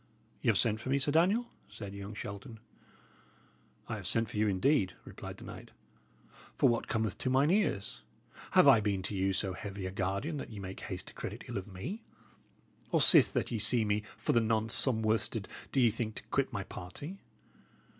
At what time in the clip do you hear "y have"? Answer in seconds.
0.41-0.57